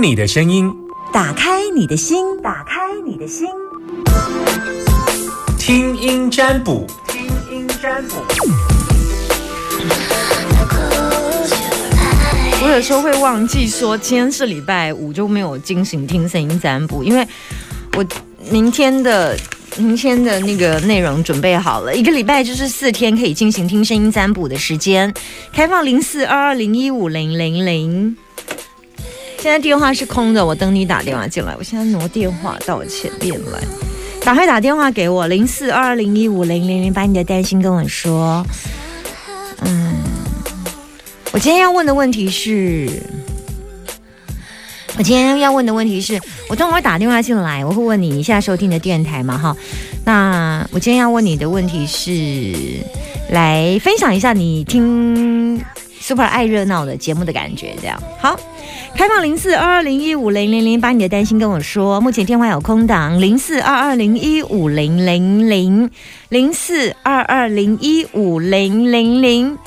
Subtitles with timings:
[0.00, 0.72] 你的声音，
[1.12, 3.48] 打开你的心，打开你的心，
[5.58, 8.14] 听音占卜，听音占卜。
[12.62, 17.26] 我有时候会忘记说今天是礼拜五，就没有进行听声音占卜，因为
[17.96, 18.04] 我
[18.50, 19.36] 明天的
[19.76, 25.12] 明天的那个内容准备好了，一个礼拜就是四天可以进行听声音占卜的时间，
[25.52, 28.16] 开放零四二二零一五零零零。
[29.40, 31.54] 现在电话是空的，我等你打电话进来。
[31.56, 33.60] 我现在挪电话到前面来，
[34.20, 38.44] 赶快打电话给我零四二零一五零零零，把你的担心跟我说。
[39.60, 39.94] 嗯，
[41.32, 42.88] 我今天要问的问题是，
[44.96, 49.38] 我今天要问的问题是，我等会儿打电话进来，我会问你你现在收听的电台嘛？
[49.38, 49.56] 哈，
[50.04, 52.82] 那我今天要问你的问题是，
[53.30, 55.60] 来分享一下你听
[56.08, 58.34] Super 爱热闹的节目的感觉，这样好。
[58.96, 62.00] 开放零四二二零一五零零零，把你的担心跟我说。
[62.00, 65.90] 目前电话有空档，零四二二零一五零零零
[66.30, 69.58] 零四二二零一五零零零。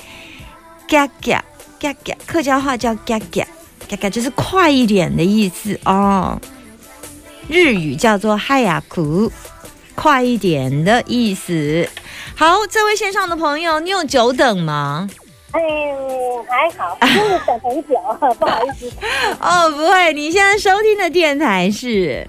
[0.90, 1.46] 嘎嘎
[1.80, 3.46] 嘎嘎，客家话叫嘎嘎
[3.88, 6.42] 嘎嘎，就是快一点的意思哦。
[7.48, 9.32] 日语叫做嗨呀苦，
[9.94, 11.88] 快一点的意思。
[12.36, 15.08] 好，这位线上的朋友，你有久等吗？
[15.52, 15.62] 哎，
[16.48, 17.96] 还好， 就是等很久，
[18.40, 18.92] 不好意思。
[19.40, 22.28] 哦，不会，你现在收听的电台是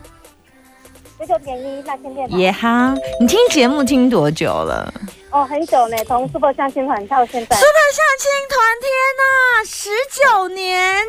[1.18, 2.36] 九九点一那天电台。
[2.36, 4.92] 也哈，你听节目听多久了
[5.30, 7.56] 哦，很久呢，从 Super 相亲团到现在。
[7.56, 11.04] ？Super 相亲团，天哪，十九年！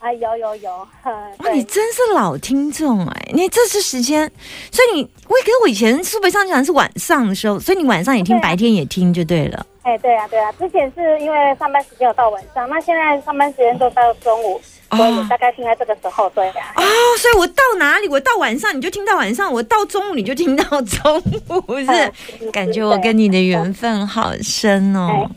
[0.00, 0.70] 啊，有有有，
[1.04, 3.30] 哇， 你真是老听众哎！
[3.32, 4.28] 你这是时间，
[4.72, 9.64] 所以你我给我以前 Super 相亲团是晚上的时候，所以你晚上也听，啊白天也听就对了。
[9.82, 14.60] 哎，对啊对啊，之前是因为上班时间有到晚上，那现在上班时间都到中午，
[14.90, 16.72] 所以大概听在这个时候，对啊。
[16.76, 16.82] 哦，
[17.18, 25.28] 所以我到哪里，我到晚上你就听到晚上，我到中午你就听到中午，是嗯感觉我跟你的缘分好深哦。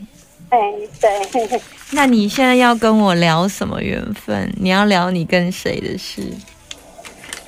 [0.50, 4.52] 哎，对， 那你现在要跟我聊什么缘分？
[4.60, 6.22] 你要聊你跟谁的事？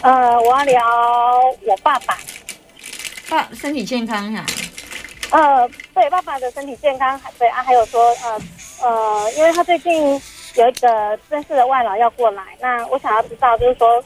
[0.00, 0.82] 呃，我要聊
[1.65, 2.19] 我爸爸，
[3.28, 4.44] 爸身体健康呀、
[5.31, 8.41] 呃，对爸爸的身体健康，对啊，还有说，呃
[8.83, 10.21] 呃，因为他最近
[10.55, 14.03] 有一个正式的外劳要过来，那我想要知道，就是说，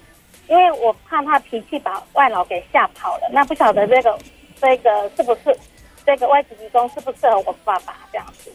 [0.48, 4.18] 因为我怕他脾气把外劳给吓跑了，那不晓得这个
[4.60, 5.56] 这个是不是
[6.04, 8.52] 这个外籍职工适不适合我爸爸这样子？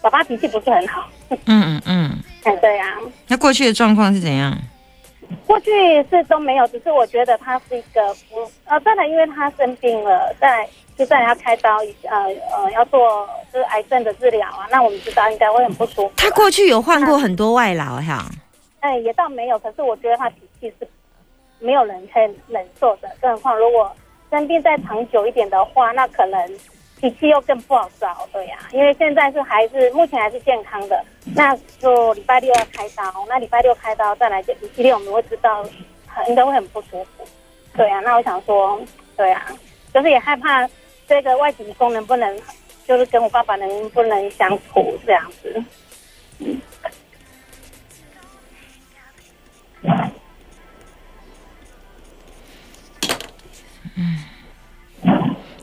[0.00, 2.18] 爸爸脾气不是很好，嗯嗯嗯。
[2.42, 2.98] 哎，对呀、
[3.28, 4.58] 那过去的状况是怎样？
[5.46, 5.70] 过去
[6.10, 11.78] 是都没有，只是我觉得他是一个不呃，真的因为他生病了，在就算要开刀，
[12.08, 12.24] 呃
[12.56, 16.12] 呃要做就是癌症的治疗啊，那我们知道应该会很不舒服。
[16.16, 18.26] 他过去有换过很多外劳哈。
[18.80, 20.88] 哎也倒没有，可是我觉得他脾气是
[21.58, 23.90] 没有人可以忍受的，更何况如果
[24.30, 26.40] 生病再长久一点的话，那可能
[27.02, 31.04] 脾气又更不好找，对呀、因为现在是还是目前还是健康的，
[31.34, 35.64] 那就礼拜六要开刀，那礼拜六开刀再来就礼拜六我们会知道，
[36.06, 37.26] 很应该会很不舒服，
[37.76, 38.80] 对呀、那我想说，
[39.16, 39.44] 对呀、
[39.92, 40.64] 就是也害怕
[41.08, 42.40] 这个外籍义工能不能，
[42.86, 45.64] 就是跟我爸爸能不能相处这样子。
[46.38, 46.60] 嗯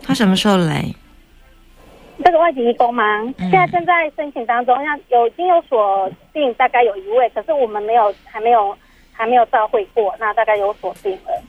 [0.04, 0.84] 他什么时候来？
[2.24, 3.03] 这个外籍义工吗？
[3.38, 8.78] 现在正在申请当中，像有已经有锁定，大概有一位，可是我们没有，还没有，
[9.13, 11.44] 还没有照会过，那大概有锁定了。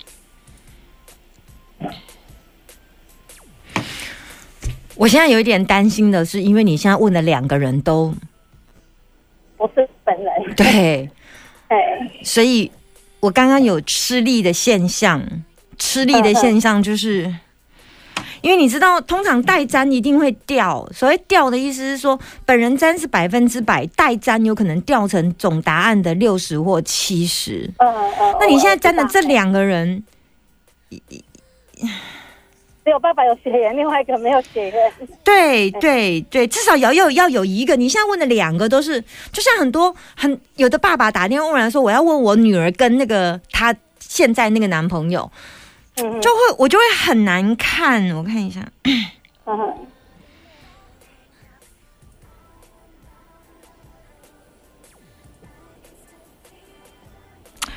[4.96, 8.14] 我现在有一点担心的是，因为你现在问的两个人都
[9.56, 11.10] 不是本人，对，
[11.68, 12.70] 对，所以
[13.18, 15.20] 我刚刚有吃力的现象，
[15.76, 17.34] 吃力的现象就是。
[18.42, 20.88] 因为你知道，通常代粘一定会掉。
[20.94, 27.70] 所谓掉的意思是说，本人粘是百分之百，代粘有可能掉成总答案的六十或七十。
[27.78, 28.36] 呃呃。
[28.40, 30.02] 那你现在粘的这两个人，
[32.82, 34.92] 只有爸爸有血缘，另外一个没有血缘。
[35.22, 37.76] 对对对，至少要要要有一个。
[37.76, 39.00] 你现在问的两个都是，
[39.30, 45.30] 就像很多很有的爸爸打电话问来说，我要问我女儿跟那个她现在那个男朋友，
[45.96, 48.10] 嗯就会我就会很难看。
[48.16, 48.66] 我看一下，
[49.46, 49.86] 嗯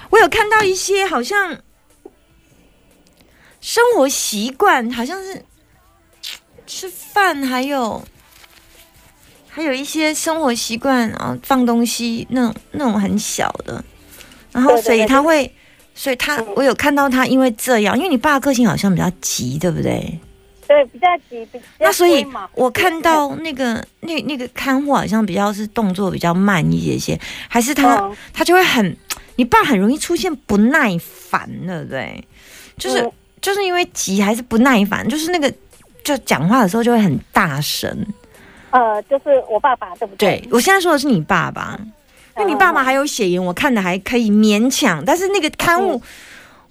[0.10, 1.57] 我有看到一些好像
[3.60, 5.44] 生活习惯，好像是
[6.68, 8.06] 吃饭还有
[9.50, 13.83] 还有一些生活习惯啊，放东西那种那种很小的，
[14.51, 15.51] 然后所以对他会，
[15.94, 20.19] 所以他嗯我有看到他因为这样，因为你爸个性好像比较急，对不对？
[20.68, 22.25] 对，比较急，比较那所以
[22.56, 28.95] 我看到那个那那个看护好像比较是动作比较慢一些些，还是他、嗯他就会很，
[29.36, 32.24] 你爸很容易出现不耐烦，对不对？
[32.78, 33.12] 就是、嗯
[33.42, 35.54] 就是因为急还是不耐烦，就是那个
[36.01, 37.94] 就讲话的时候就会很大声。
[38.72, 40.50] 呃，就是我爸爸，对不对对？
[40.50, 41.78] 我现在说的是你爸爸，
[42.38, 45.98] 因为你爸爸还有血缘，我看的还可以勉强，但是那个刊物。
[45.98, 46.02] 嗯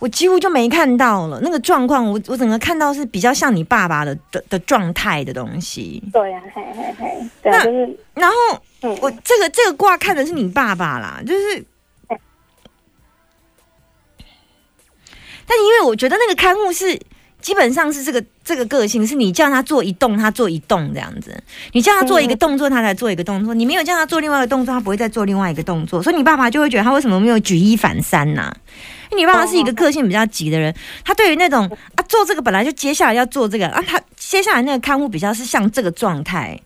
[0.02, 6.02] 我几乎就没看到了那个状况，我我整个看到是比较像你爸爸的的的状态的东西。
[6.12, 8.36] 对呀、嘿嘿嘿，对啊，那就是然后
[8.80, 11.64] 嗯，我这个这个卦看的是你爸爸啦，就是，
[15.46, 17.00] 但因为我觉得那个刊物是
[17.42, 21.36] 基本上是这个这个个性，是你叫他做一动，他做一动这样子。
[21.72, 26.02] 你叫他做一个动作，他才做一个动作；你没有叫他做另外一个动作，他不会再做另外一个动作。
[26.02, 28.54] 所以你爸爸就会觉得他为什么没有举一反三呐、
[29.10, 30.74] 因为你爸爸是一个个性比较急的人，
[31.04, 36.58] 他对于那种啊做这个本来就接下来要做这个啊，他接下来那个看护比较是像这个状态。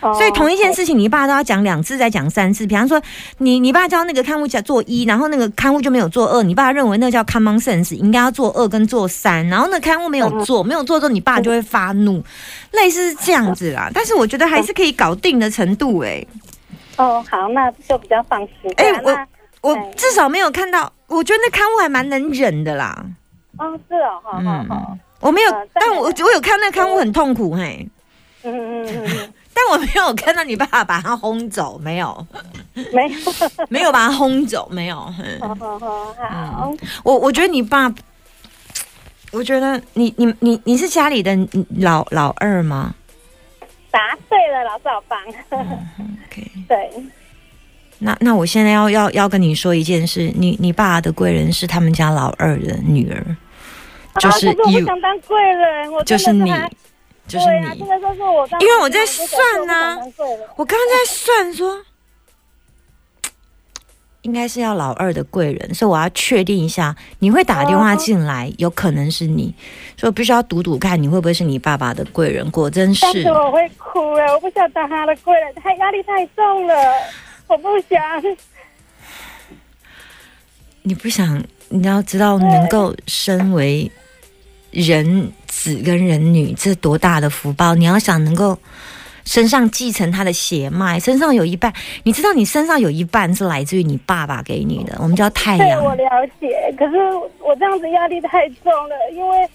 [0.00, 2.64] 哦所以同一件事情，你爸都要讲两次，再讲三次。
[2.66, 3.02] 比方说，
[3.38, 12.22] 你你爸教那个看护叫做一，然后那个看护就没有做二，你爸认为那叫 common sense，应该要做二跟做三，然后那看护没有做，没有做之后，你爸就会发怒，
[12.70, 13.90] 类似是这样子啦。
[13.92, 16.26] 但是我觉得还是可以搞定的程度、欸，
[16.96, 18.72] 哦，好，那就比较放心。
[18.76, 19.18] 哎我
[19.60, 23.04] 我至少没有看到，我觉得那看护还蛮能忍的啦。
[23.56, 27.84] 哦是哦，好好好，嗯，我没有呃，但我我有看那看护很痛苦，嘿。
[28.44, 32.26] 嗯嗯嗯嗯但我没有看到你爸爸把他轰走，没有，
[32.74, 33.18] 嗯，没有，
[33.68, 35.12] 没有把他轰走，没有。
[35.18, 35.40] 嗯。
[35.40, 36.14] 好好好。
[36.14, 37.92] 好，我我觉得你爸，
[39.32, 41.36] 我觉得你你你你是家里的
[41.78, 42.94] 老老二吗？
[43.90, 45.18] 答对了，老早帮。
[45.50, 46.90] ？OK，对，
[47.98, 53.36] 那那我现在要要要跟你说一件事，你你爸的贵人是他们家老二的女儿，
[54.20, 56.52] 就是啊我 you，不想当贵人，我就是你
[57.28, 57.88] 就是对啊，你真。
[57.88, 59.98] 的就是我当，因为我在算啊
[60.56, 61.84] 我刚刚在算说，
[64.22, 69.54] 应该是要老二的贵人，所以我要确定一下，你会打电话进来，有可能是你，
[69.96, 72.50] 所以我必须要赌赌看你会不会是你爸爸的贵人。
[72.50, 76.74] 果真是但，是我会哭哎，我不想当他的贵人，他压力太重了，
[77.46, 78.00] 我不想。
[80.82, 83.90] 你不想，你要知道，能够身为
[84.70, 87.74] 人子跟人女，这多大的福报！
[87.74, 88.58] 你要想能够
[89.24, 91.72] 身上继承他的血脉，身上有一半，
[92.04, 95.82] 你知道你身上有一半是来自于你爸爸给你的，我们叫太对，阳。
[95.82, 96.04] 我了
[96.40, 96.96] 解，可是
[97.40, 99.48] 我这样子压力太重了，因为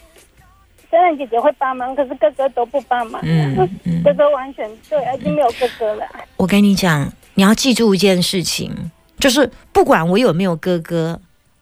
[0.90, 3.22] 虽然姐姐会帮忙，可是哥哥都不帮忙。
[3.24, 6.06] 嗯嗯哥哥完全对，已经没有哥哥了。
[6.38, 11.22] 我跟你讲，你要记住一件事情，就是不管我有没有哥哥，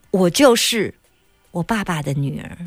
[0.09, 0.94] 我就是
[1.51, 2.57] 我爸爸的女儿。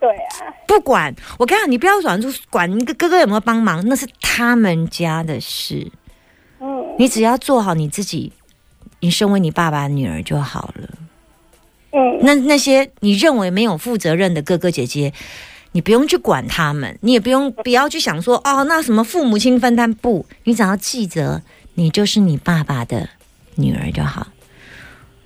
[0.00, 5.92] 对啊，不管我跟你讲，你不要管出管你哥哥有没有帮忙，那是他们家的事。
[6.58, 8.32] 嗯，你只要做好你自己，
[9.00, 10.88] 你身为你爸爸的女儿就好了。
[11.92, 15.12] 嗯，那那些你认为没有负责任的哥哥姐姐，
[15.72, 21.42] 你不用去管他们，你也不用不要去想说哦，那什么父母亲分担不，你只要记得，
[21.74, 23.08] 你就是你爸爸的
[23.56, 24.28] 女儿就好。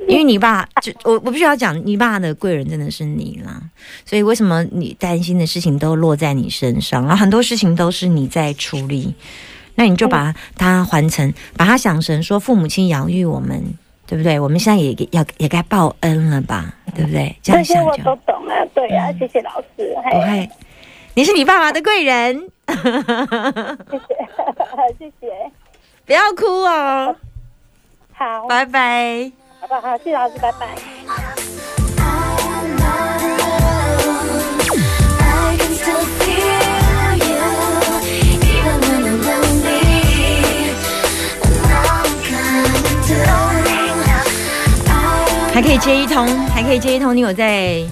[0.07, 3.61] 因为你爸就我我必须要讲，你爸的贵人真的是你啦，
[4.05, 9.15] 所以为什么你担心的事情都落在你身上，然后很多事情都是你在处理，
[9.77, 13.63] 那你就把它还成，把它想成说父母亲养育我们，
[14.07, 14.39] 对不对？
[14.39, 17.35] 我们现在也要也该报恩了吧，对不对？
[17.43, 18.67] 这样想就都懂了。
[18.75, 19.95] 对啊，谢谢老师。
[20.11, 20.49] 不会，
[21.15, 22.75] 你是你爸爸的贵人，谢
[23.99, 24.15] 谢，
[24.99, 25.51] 谢谢。
[26.07, 27.17] 不要哭哦，
[28.13, 29.44] 好，拜拜。
[29.67, 29.97] 好不好？
[29.97, 30.67] 谢谢老师，拜拜。
[35.17, 37.25] I can still feel you,
[38.21, 39.81] even when I'm lonely.
[41.73, 43.65] I'm coming through.
[44.87, 47.83] I 还可以接一通，还可以接一通，你有在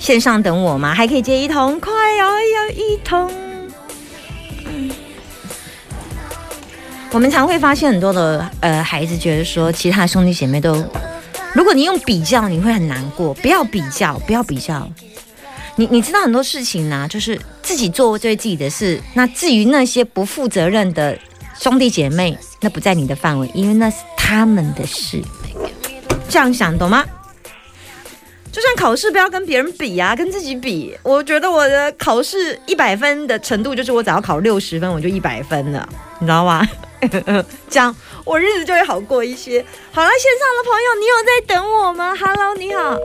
[0.00, 0.92] 线上等我吗？
[0.92, 3.30] 还可以接一通，快哦，要一通。
[4.66, 4.90] 嗯
[7.14, 10.82] 我们常会发现很多的呃孩子觉得说，其他兄弟姐妹都，
[11.54, 13.34] 如果你用比较，你会很难过。
[13.34, 14.88] 不要比较，不要比较。
[15.76, 19.00] 你你知道很多事情呢、就是自己做对自己的事。
[19.14, 21.18] 那至于那些不负责任的
[21.58, 25.22] 兄弟姐妹，那不在你的范围，因为那是他们的事。
[26.28, 27.04] 这样想懂吗？
[28.50, 30.94] 就算考试不要跟别人比啊，跟自己比。
[31.02, 36.66] 我觉得我的考试一百分的程度，就是我只要考六十分，我就一百分了，你知道吗？
[37.68, 37.94] 这样
[38.24, 39.64] 我日子就会好过一些。
[39.90, 42.98] 好了，线上的朋友，你有在等我吗？Hello，你好。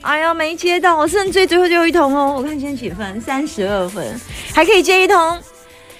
[0.00, 2.34] 哎呀，没接到，我剩最最后最后一通哦。
[2.36, 3.20] 我看现在几分？
[3.20, 4.20] 三十二分，
[4.52, 5.40] 还可以接一通，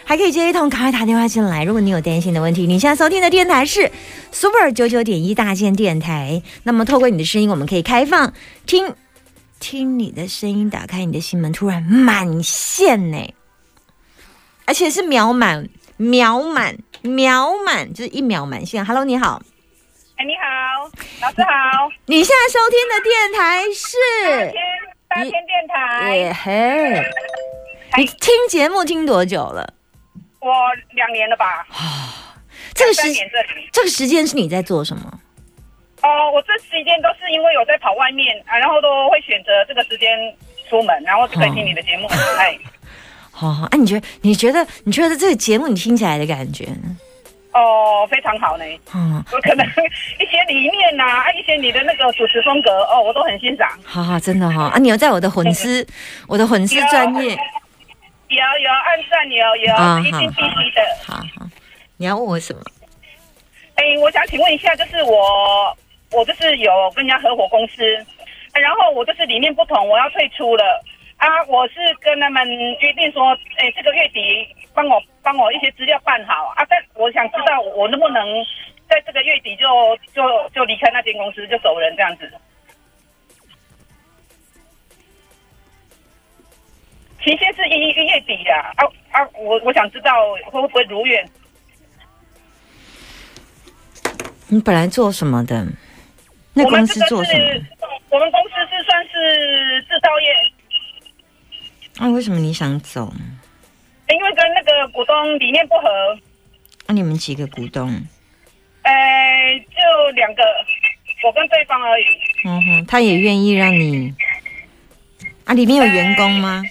[0.03, 1.63] 还可以接一通，赶快打电话进来。
[1.63, 3.93] 如果你有担心的问题，你现在收听的电台是
[4.33, 6.43] Super 九九点一大件电台。
[6.65, 8.33] 那么透过你的声音，我们可以开放
[8.67, 8.93] 听
[9.61, 13.35] 听你的声音，打开你的心门，突然满线呢，
[14.65, 18.85] 而且是秒满、秒满、秒满，就是一秒满线。
[18.85, 19.41] Hello，你好，
[20.17, 20.91] 哎，你好，
[21.21, 23.97] 老师好，你现在收听的电台是
[24.51, 24.63] 天
[25.09, 27.03] 大天电台，耶嘿，
[27.99, 29.75] 你听节目听多久了？
[30.41, 30.51] 我
[30.93, 32.35] 两年了吧，啊
[32.75, 33.31] 这个时间
[33.73, 35.21] 这个时间是你在做什么？
[36.03, 40.11] 哦，我这时间都是因为有在跑外面啊，然后都会选择这个时间
[40.69, 42.09] 出门，然后就可以听你的节目。
[42.39, 42.59] 哎，
[43.43, 46.97] 好好，啊，你觉得你觉得你觉得这个节目你听起来的感觉呢？
[47.53, 48.65] 哦，非常好呢。
[48.95, 53.69] 嗯，我可能一些理念呐、啊，一些你的那个主持风格，哦，我都很欣赏。
[53.85, 55.85] 好好，真的哈、啊，你有在我的粉丝，
[56.29, 57.31] 我的粉丝专业，
[58.29, 60.81] 有有按赞有有，啊一定必须的。
[61.05, 61.47] 好好，
[61.97, 62.63] 你要问我什么？
[63.75, 65.77] 哎，我想请问一下，就是我
[66.13, 67.83] 我就是有跟人家合伙公司，
[68.53, 70.83] 哎然后我就是理念不同，我要退出了
[71.23, 71.45] 啊。
[71.47, 72.43] 我是跟他们
[72.81, 74.21] 约定说，哎，这个月底
[74.75, 76.67] 帮我帮我一些资料办好啊。
[76.69, 78.27] 但我想知道我能不能
[78.89, 79.65] 在这个月底就
[80.13, 82.31] 就就离开那间公司，就走人这样子。
[87.23, 89.29] 期限是一一月底的啊啊！
[89.39, 90.13] 我我想知道
[90.51, 91.25] 会不会如愿。
[94.49, 95.65] 你本来做什么的？
[96.53, 97.65] 那公司做什么？，
[98.11, 100.52] 我们公司是算是制造业，
[101.99, 103.13] 啊，为什么你想走？
[104.09, 105.89] 因为跟那个股东理念不合，
[106.87, 107.89] 啊，你们几个股东？
[108.83, 108.93] 呃，
[109.71, 110.43] 就两个，
[111.25, 112.05] 我跟对方而已。
[112.45, 114.13] 嗯哼，他也愿意让你
[115.45, 115.55] 啊？
[115.55, 116.63] 里面有员工吗？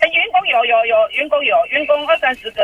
[0.00, 2.62] 呃，员工有有有，员工有员工二三十个，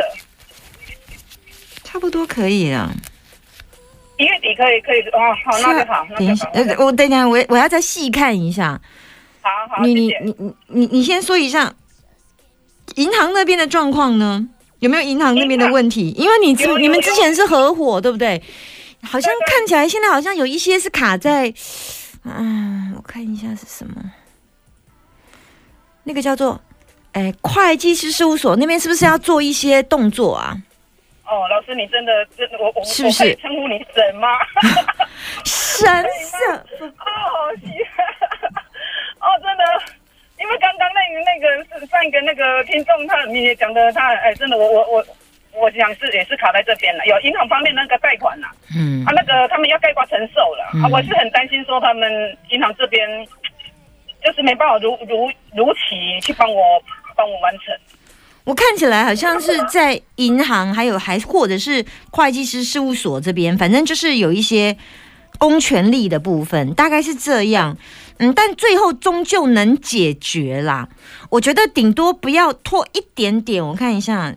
[1.84, 2.90] 差不多可以了。
[4.18, 8.80] 一月底可以可以哦，好，那就好，那等一下，，呃，我等一下，我我要再细看一下。
[9.68, 10.06] 好好，你你。
[10.20, 11.72] 你你你你先说一下
[12.96, 14.48] 银行那边的状况呢？
[14.80, 16.10] 有没有银行那边的问题？
[16.10, 18.40] 因为你之你们之前是合伙，对不对？
[19.02, 21.52] 好像看起来现在好像有一些是卡在，
[22.24, 23.94] 嗯，我看一下是什么，
[26.04, 26.60] 那个叫做，
[27.12, 30.56] 哎，会计师事务所那边是不是要做一些动作啊？
[31.26, 34.28] 哦，老师，你真的真的，我我是不是称呼你神吗？
[35.44, 37.66] 神社，哦，是，
[39.20, 39.62] 哦，真的，
[40.40, 45.06] 因为刚刚那个那个是 上一个那个听众，他你也讲的，他哎，真的，我我我
[45.54, 49.04] 我想是也是卡在这边了，有银行方面那个贷款呐、嗯。
[49.04, 50.82] 啊，那个他们要盖瓜承受了、嗯。
[50.82, 53.08] 啊，我是很担心说他们银行这边
[54.24, 56.62] 就是没办法如如如期去帮我
[57.16, 57.74] 帮我完成。
[58.44, 64.74] 我看起来好像是在银行，还有还或者是会计师事务所这边，反正就是有一些
[65.38, 67.76] 公权力的部分，大概是这样。
[68.18, 70.88] 嗯，但最后终究能解决啦。
[71.30, 73.64] 我觉得顶多不要拖一点点。
[73.64, 74.34] 我看一下，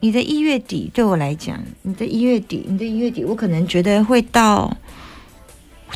[0.00, 4.76] 你的一月底对我来讲，你的一月底，你的一月底，我可能觉得会到，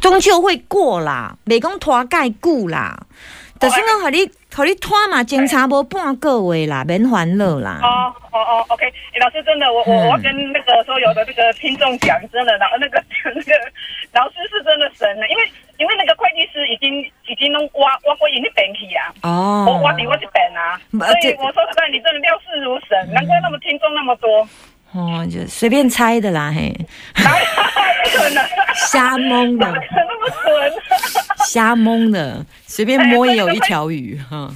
[0.01, 3.07] 终究会过啦，美工拖盖久啦。
[3.59, 7.81] 但是讲，互你，互你拖嘛，警察无半个月啦，免烦恼啦。
[7.83, 10.07] 哦哦哦，OK，欸老师真的，我我嗯。
[10.07, 13.53] 我要跟那个所有的那个听众讲，真的，老那个那个
[14.15, 15.43] 老师是真的神了，因为
[15.79, 24.47] 因为那个会计师已经已经弄挖挖过你那边去啊，哦，我挖底我这边啊，不所以我说实在，你真的料事如神，难怪那么听众那么多，
[24.93, 26.73] 哦，就随便猜的啦，嘿，
[27.19, 27.31] 哪
[28.05, 28.45] 不可能，
[28.75, 31.24] 瞎蒙的，怎么可能那么准？
[31.55, 34.53] 瞎蒙的，随便摸也有一条鱼哈。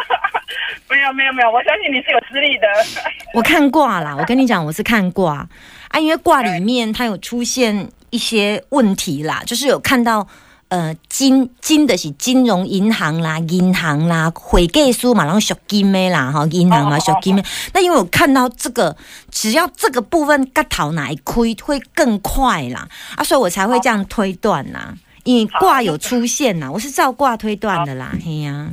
[0.90, 2.66] 没有没有没有，我相信你是有实力的。
[3.32, 5.48] 我看卦啦，我跟你讲，我是看卦
[5.88, 10.28] 啊，因为卦里面它有出现一些问题啦，就是有看到
[10.68, 17.42] 呃金金的是金融银行啦、银行啦、会计书嘛，然后属金的啦，哈，银行嘛哦属金的。
[17.72, 18.94] 那因为我看到这个，
[19.30, 24.92] 只要这个部分嘎头哪一亏会更快啦，啊，所以我才会这样推断啦。
[25.24, 28.70] 因为卦有出现啦，我是照卦推断的啦，嘿呀、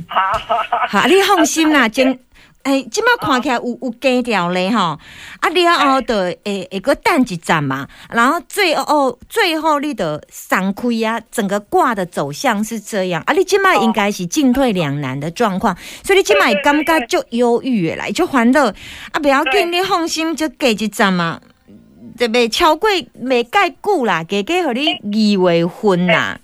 [0.88, 1.00] 好。
[1.00, 2.18] 好你放心啦，检
[2.62, 4.98] 哎，即摆看起来有有加掉咧吼，
[5.38, 13.22] 啊，了后的会会个等一站嘛，然后最后最后你的散开啊，整个卦的走向是这样。
[13.26, 18.66] 啊，你即摆应该是进退两难的状况，所以你即摆对对感觉对就忧郁的啦，就烦恼。
[18.66, 21.40] 啊，不要紧，你放心，就加一站嘛。
[22.16, 22.48] 就未？
[22.48, 26.38] 超过袂介久啦，加加互你二月份啦。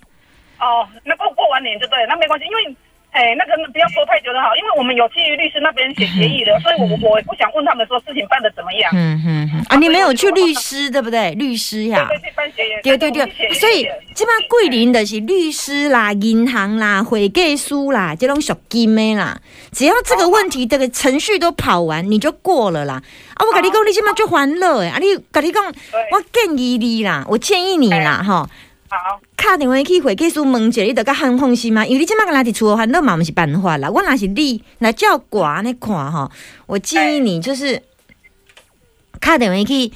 [0.59, 2.75] 哦，那过过完年就对，那没关系，因为。
[3.13, 8.91] 哎，那个不要说太久的好，因为我们有基于律师那边写协议的，所以我我不想问他们说事情办的怎么样。
[8.91, 11.31] 嗯啊，你没有去律师对不对？
[11.35, 12.71] 律师呀，对对，去办协议。
[12.81, 19.39] 对对对，所以即摆桂林的是律师啦、银行啦、会计师啦，这种小金的啦。
[19.71, 23.01] 只要这个问题这个程序都跑完，你就过了啦。
[23.35, 24.89] 啊，我跟你讲，你即摆就欢乐哎！
[24.89, 25.63] 啊，你跟你讲，
[26.11, 28.49] 我建议你啦，我建议你啦，吼。
[28.93, 33.89] 好，打电话去会计师问一下，你得甲很放心嘛，因为你即摆个来伫厝烦恼嘛，毋是办法啦。
[33.89, 36.29] 我若是你，来照挂安尼看吼，
[36.65, 37.81] 我建议你就是
[39.19, 39.91] 打电话去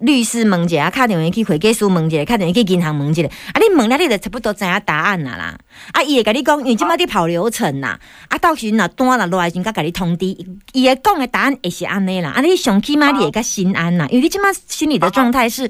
[0.00, 3.22] 律师问一下，打电话去会计师问一下，打电话去银行问一下。
[3.24, 5.58] 啊，你问了，你就差不多知影答案啦啦。
[5.92, 7.98] 啊，伊会甲你讲，因为即摆伫跑流程啦。
[8.28, 10.26] 啊，到时若单若落来时，甲甲你通知，
[10.72, 12.30] 伊会讲的答案会是安尼啦。
[12.30, 15.68] 啊，你上起码你会较心安啦，因为你即摆心理的状态是，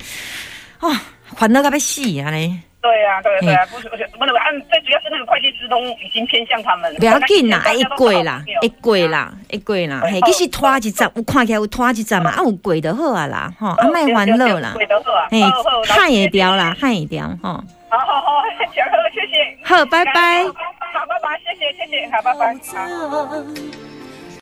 [0.81, 0.97] 哦，
[1.37, 2.63] 烦恼到要死啊咧。
[2.81, 6.95] 对呀，对对啊，不是不是，不能按，最主要是那个会计师都已经偏向他们。
[6.95, 8.97] 不要紧啦，会大家都过啦好朋，友会过。
[9.09, 10.01] 啦，会过啦。
[10.05, 14.75] 嘿，其实拖一站，有看起来有拖一站嘛，啊有贵就好啊啦，吼，啊莫欢乐啦，
[15.31, 15.43] 嘿，
[15.89, 17.63] 喊会掉啦，喊会掉，吼。
[17.91, 18.43] 好好 好，
[19.13, 19.59] 谢谢。
[19.65, 20.45] 好，拜拜。
[20.45, 20.53] 好，
[21.09, 23.98] 拜拜，谢谢谢谢，好，拜拜。